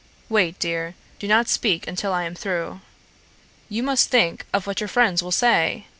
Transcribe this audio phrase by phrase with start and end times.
[0.29, 2.81] Wait, dear, do not speak until I am through.
[3.69, 5.85] You must think of what your friends will say.